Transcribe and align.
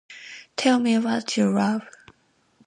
Tell 0.55 0.79
me 0.79 0.97
what 0.97 1.37
you 1.37 1.53
love. 1.53 1.87